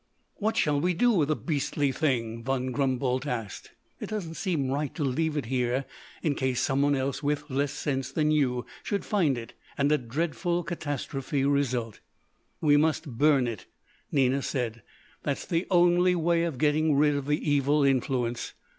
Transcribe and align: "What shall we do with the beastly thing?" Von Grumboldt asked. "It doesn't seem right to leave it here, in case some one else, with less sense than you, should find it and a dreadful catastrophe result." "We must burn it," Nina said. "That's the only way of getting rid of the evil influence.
"What 0.37 0.57
shall 0.57 0.81
we 0.81 0.95
do 0.95 1.11
with 1.11 1.27
the 1.27 1.35
beastly 1.35 1.91
thing?" 1.91 2.43
Von 2.43 2.71
Grumboldt 2.71 3.27
asked. 3.27 3.69
"It 3.99 4.09
doesn't 4.09 4.33
seem 4.33 4.71
right 4.71 4.91
to 4.95 5.03
leave 5.03 5.37
it 5.37 5.45
here, 5.45 5.85
in 6.23 6.33
case 6.33 6.59
some 6.59 6.81
one 6.81 6.95
else, 6.95 7.21
with 7.21 7.47
less 7.51 7.71
sense 7.71 8.11
than 8.11 8.31
you, 8.31 8.65
should 8.81 9.05
find 9.05 9.37
it 9.37 9.53
and 9.77 9.91
a 9.91 9.99
dreadful 9.99 10.63
catastrophe 10.63 11.45
result." 11.45 11.99
"We 12.61 12.77
must 12.77 13.11
burn 13.19 13.45
it," 13.45 13.67
Nina 14.11 14.41
said. 14.41 14.81
"That's 15.21 15.45
the 15.45 15.67
only 15.69 16.15
way 16.15 16.45
of 16.45 16.57
getting 16.57 16.95
rid 16.95 17.13
of 17.13 17.27
the 17.27 17.37
evil 17.51 17.83
influence. 17.83 18.55